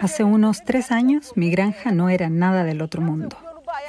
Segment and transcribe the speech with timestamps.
[0.00, 3.36] Hace unos tres años mi granja no era nada del otro mundo.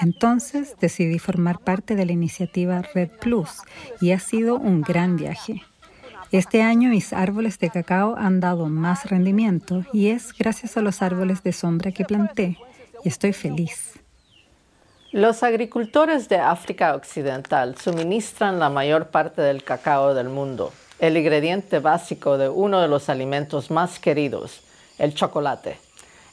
[0.01, 3.61] Entonces decidí formar parte de la iniciativa Red Plus
[4.01, 5.61] y ha sido un gran viaje.
[6.31, 11.03] Este año mis árboles de cacao han dado más rendimiento y es gracias a los
[11.03, 12.57] árboles de sombra que planté
[13.03, 13.93] y estoy feliz.
[15.11, 21.79] Los agricultores de África Occidental suministran la mayor parte del cacao del mundo, el ingrediente
[21.79, 24.61] básico de uno de los alimentos más queridos,
[24.97, 25.88] el chocolate.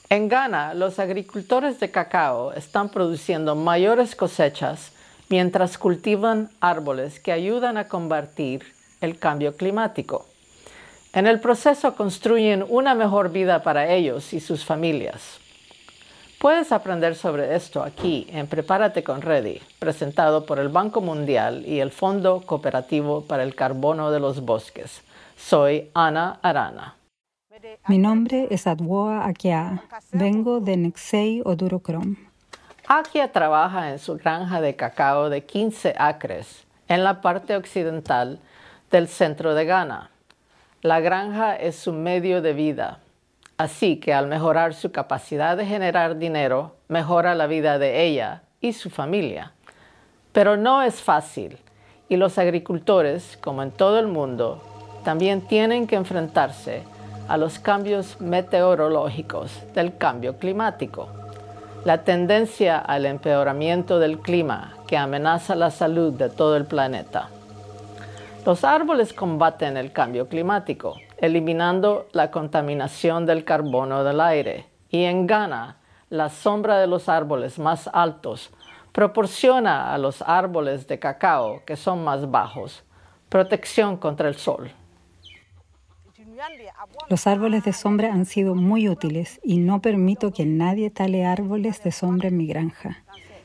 [0.08, 4.92] En Ghana, los agricultores de cacao están produciendo mayores cosechas
[5.28, 8.62] mientras cultivan árboles que ayudan a combatir
[9.00, 10.26] el cambio climático.
[11.12, 15.40] En el proceso construyen una mejor vida para ellos y sus familias.
[16.38, 21.80] Puedes aprender sobre esto aquí en Prepárate con Ready, presentado por el Banco Mundial y
[21.80, 25.02] el Fondo Cooperativo para el Carbono de los Bosques.
[25.36, 26.94] Soy Ana Arana.
[27.88, 29.82] Mi nombre es Adwoa Akia.
[30.12, 32.16] Vengo de Nexei Odurocrom.
[32.86, 38.38] Akia trabaja en su granja de cacao de 15 acres en la parte occidental
[38.90, 40.10] del centro de Ghana.
[40.82, 43.00] La granja es su medio de vida
[43.58, 48.74] Así que al mejorar su capacidad de generar dinero, mejora la vida de ella y
[48.74, 49.52] su familia.
[50.32, 51.56] Pero no es fácil
[52.08, 54.62] y los agricultores, como en todo el mundo,
[55.04, 56.82] también tienen que enfrentarse
[57.28, 61.08] a los cambios meteorológicos del cambio climático.
[61.84, 67.28] La tendencia al empeoramiento del clima que amenaza la salud de todo el planeta.
[68.44, 74.66] Los árboles combaten el cambio climático eliminando la contaminación del carbono del aire.
[74.90, 75.78] Y en Ghana,
[76.10, 78.50] la sombra de los árboles más altos
[78.92, 82.82] proporciona a los árboles de cacao, que son más bajos,
[83.28, 84.70] protección contra el sol.
[87.08, 91.82] Los árboles de sombra han sido muy útiles y no permito que nadie tale árboles
[91.82, 93.02] de sombra en mi granja.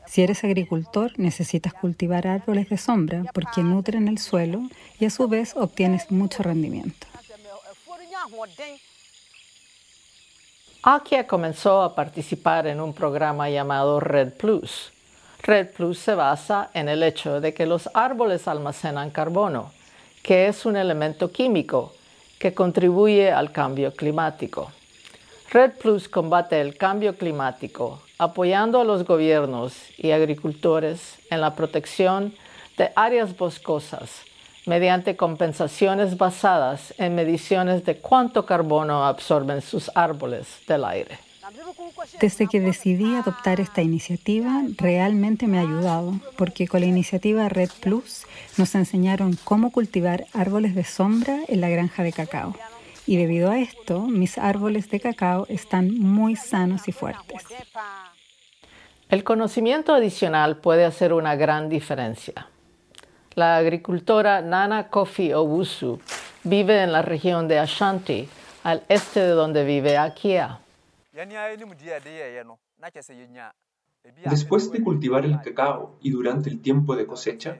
[0.08, 4.62] Si eres agricultor, necesitas cultivar árboles de sombra porque nutren el suelo
[5.00, 7.08] y a su vez obtienes mucho rendimiento.
[10.84, 14.92] Akia comenzó a participar en un programa llamado Red Plus.
[15.44, 19.72] Red Plus se basa en el hecho de que los árboles almacenan carbono,
[20.24, 21.94] que es un elemento químico
[22.42, 24.72] que contribuye al cambio climático.
[25.52, 32.34] Red Plus combate el cambio climático apoyando a los gobiernos y agricultores en la protección
[32.78, 34.24] de áreas boscosas
[34.66, 41.31] mediante compensaciones basadas en mediciones de cuánto carbono absorben sus árboles del aire.
[42.20, 47.72] Desde que decidí adoptar esta iniciativa, realmente me ha ayudado, porque con la iniciativa Red
[47.80, 48.26] Plus
[48.58, 52.56] nos enseñaron cómo cultivar árboles de sombra en la granja de cacao.
[53.08, 57.44] Y debido a esto, mis árboles de cacao están muy sanos y fuertes.
[59.10, 62.48] El conocimiento adicional puede hacer una gran diferencia.
[63.36, 66.00] La agricultora Nana Kofi Owusu
[66.44, 68.30] vive en la región de Ashanti,
[68.64, 70.60] al este de donde vive Akia.
[74.26, 77.60] Después de cultivar el cacao y durante el tiempo de cosecha,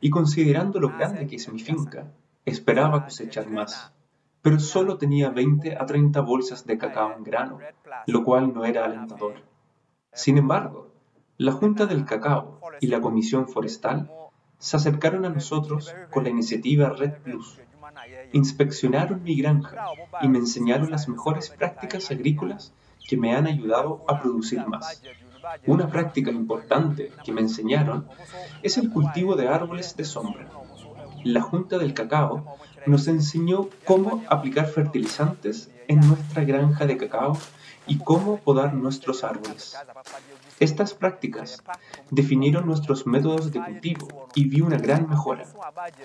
[0.00, 2.12] y considerando lo grande que es mi finca,
[2.44, 3.92] esperaba cosechar más,
[4.40, 7.58] pero solo tenía 20 a 30 bolsas de cacao en grano,
[8.06, 9.42] lo cual no era alentador.
[10.12, 10.92] Sin embargo,
[11.38, 14.10] la Junta del Cacao y la Comisión Forestal
[14.58, 17.60] se acercaron a nosotros con la iniciativa Red Plus.
[18.32, 19.86] Inspeccionaron mi granja
[20.20, 22.72] y me enseñaron las mejores prácticas agrícolas
[23.06, 25.02] que me han ayudado a producir más.
[25.66, 28.06] Una práctica importante que me enseñaron
[28.62, 30.48] es el cultivo de árboles de sombra.
[31.24, 32.56] La Junta del Cacao
[32.86, 37.36] nos enseñó cómo aplicar fertilizantes en nuestra granja de cacao
[37.86, 39.76] y cómo podar nuestros árboles.
[40.60, 41.62] Estas prácticas
[42.10, 45.44] definieron nuestros métodos de cultivo y vi una gran mejora.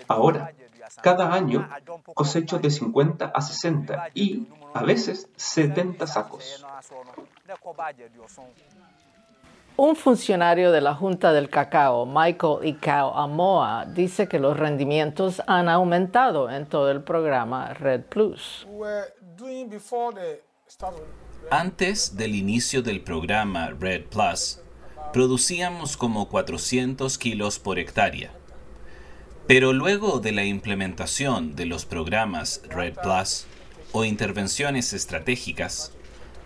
[0.08, 0.54] Ahora,
[1.02, 1.70] cada año
[2.14, 6.66] cosecho de 50 a 60 y, a veces, 70 sacos.
[9.80, 15.70] Un funcionario de la Junta del Cacao, Michael Icao Amoa, dice que los rendimientos han
[15.70, 18.68] aumentado en todo el programa Red Plus.
[21.52, 24.62] Antes del inicio del programa Red Plus,
[25.14, 28.32] producíamos como 400 kilos por hectárea.
[29.46, 33.46] Pero luego de la implementación de los programas Red Plus
[33.92, 35.94] o intervenciones estratégicas,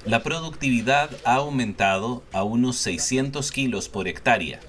[0.06, 4.60] la productividad ha aumentado a unos 600 kilos por hectárea.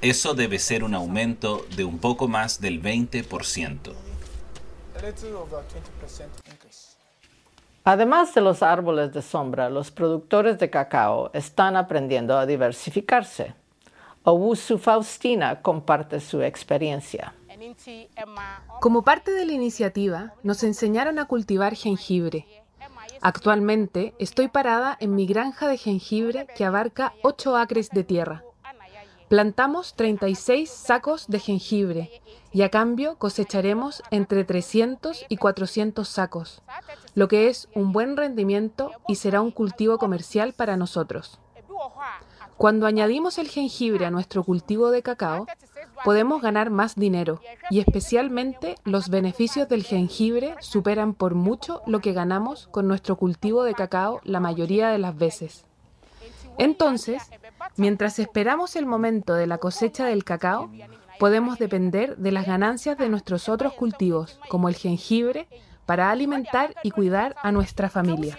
[0.00, 3.92] Eso debe ser un aumento de un poco más del 20%.
[7.84, 13.54] Además de los árboles de sombra, los productores de cacao están aprendiendo a diversificarse.
[14.24, 17.34] Owusu Faustina comparte su experiencia.
[18.80, 22.46] Como parte de la iniciativa, nos enseñaron a cultivar jengibre.
[23.20, 28.44] Actualmente estoy parada en mi granja de jengibre que abarca 8 acres de tierra.
[29.28, 32.22] Plantamos 36 sacos de jengibre
[32.52, 36.62] y a cambio cosecharemos entre 300 y 400 sacos,
[37.14, 41.38] lo que es un buen rendimiento y será un cultivo comercial para nosotros.
[42.56, 45.46] Cuando añadimos el jengibre a nuestro cultivo de cacao,
[46.04, 47.40] podemos ganar más dinero
[47.70, 53.64] y especialmente los beneficios del jengibre superan por mucho lo que ganamos con nuestro cultivo
[53.64, 55.64] de cacao la mayoría de las veces.
[56.58, 57.22] Entonces,
[57.76, 60.70] mientras esperamos el momento de la cosecha del cacao,
[61.18, 65.48] podemos depender de las ganancias de nuestros otros cultivos, como el jengibre,
[65.86, 68.36] para alimentar y cuidar a nuestra familia.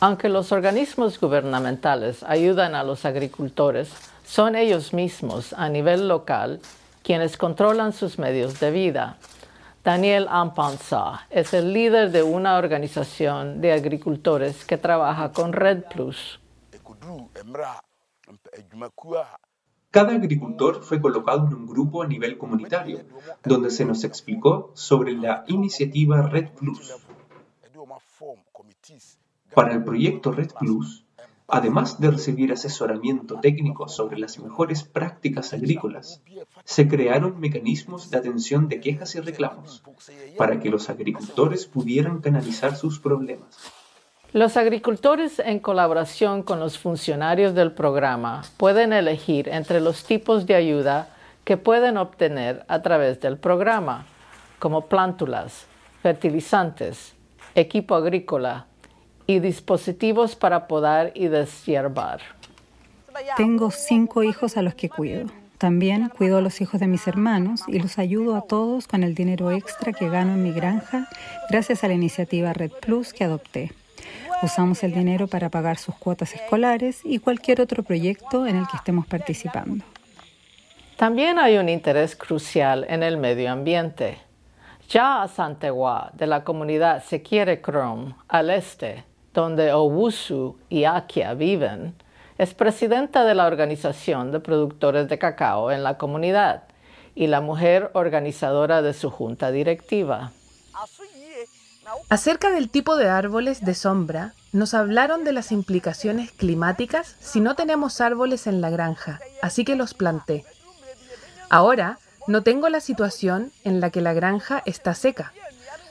[0.00, 3.90] Aunque los organismos gubernamentales ayudan a los agricultores,
[4.26, 6.60] son ellos mismos a nivel local
[7.02, 9.18] quienes controlan sus medios de vida.
[9.84, 16.40] Daniel Ampansa es el líder de una organización de agricultores que trabaja con Red Plus.
[19.92, 23.04] Cada agricultor fue colocado en un grupo a nivel comunitario,
[23.44, 26.92] donde se nos explicó sobre la iniciativa Red Plus.
[29.54, 31.05] Para el proyecto Red Plus,
[31.48, 36.20] Además de recibir asesoramiento técnico sobre las mejores prácticas agrícolas,
[36.64, 39.82] se crearon mecanismos de atención de quejas y reclamos
[40.36, 43.72] para que los agricultores pudieran canalizar sus problemas.
[44.32, 50.56] Los agricultores, en colaboración con los funcionarios del programa, pueden elegir entre los tipos de
[50.56, 51.08] ayuda
[51.44, 54.04] que pueden obtener a través del programa,
[54.58, 55.66] como plántulas,
[56.02, 57.14] fertilizantes,
[57.54, 58.66] equipo agrícola,
[59.26, 62.20] y dispositivos para podar y deshiervar.
[63.36, 65.26] Tengo cinco hijos a los que cuido.
[65.58, 69.14] También cuido a los hijos de mis hermanos y los ayudo a todos con el
[69.14, 71.08] dinero extra que gano en mi granja
[71.48, 73.72] gracias a la iniciativa Red Plus que adopté.
[74.42, 78.76] Usamos el dinero para pagar sus cuotas escolares y cualquier otro proyecto en el que
[78.76, 79.82] estemos participando.
[80.96, 84.18] También hay un interés crucial en el medio ambiente.
[84.90, 89.04] Ya a Santegua, de la comunidad Sequiere Chrome, al este,
[89.36, 91.94] donde Owusu y Akia viven,
[92.38, 96.64] es presidenta de la Organización de Productores de Cacao en la comunidad
[97.14, 100.32] y la mujer organizadora de su junta directiva.
[102.08, 107.54] Acerca del tipo de árboles de sombra, nos hablaron de las implicaciones climáticas si no
[107.54, 110.46] tenemos árboles en la granja, así que los planté.
[111.50, 115.34] Ahora no tengo la situación en la que la granja está seca.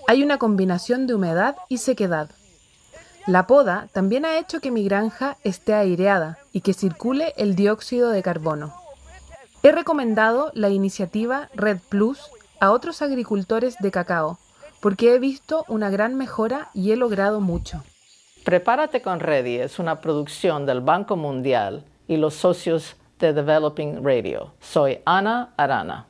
[0.07, 2.30] Hay una combinación de humedad y sequedad.
[3.27, 8.12] La poda también ha hecho que mi granja esté aireada y que circule el dióxido
[8.12, 8.74] de carbono.
[9.63, 12.19] He recomendado la iniciativa Red Plus
[12.60, 14.38] a otros agricultores de cacao
[14.80, 17.83] porque he visto una gran mejora y he logrado mucho.
[18.44, 24.54] Prepárate con Ready es una producción del Banco Mundial y los socios de Developing Radio.
[24.60, 26.06] Soy Ana Arana.